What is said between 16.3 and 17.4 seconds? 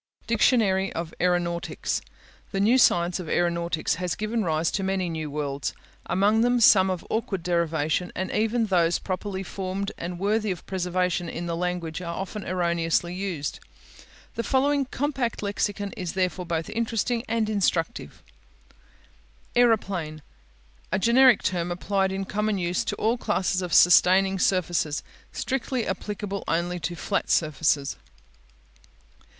both interesting